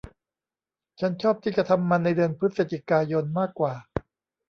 [0.99, 3.73] ฉันชอบที่จะทำมันในเดือนพฤศจิกายนมากว่า